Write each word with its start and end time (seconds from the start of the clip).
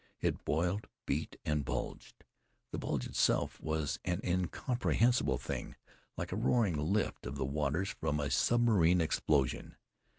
It 0.19 0.43
boiled, 0.45 0.87
beat 1.05 1.37
and 1.45 1.63
bulged. 1.63 2.23
The 2.71 2.79
bulge 2.79 3.05
itself 3.05 3.61
was 3.61 3.99
an 4.03 4.19
incompressible 4.23 5.37
thing, 5.37 5.75
like 6.17 6.31
a 6.31 6.35
roaring 6.35 6.75
lift 6.91 7.27
of 7.27 7.35
the 7.35 7.45
waters 7.45 7.89
from 7.89 8.19
submarine 8.31 8.99
explosion. 8.99 9.75